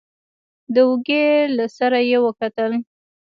د 0.73 0.75
اوږې 0.87 1.25
له 1.57 1.65
سره 1.77 1.99
يې 2.09 2.17
وکتل. 2.25 2.71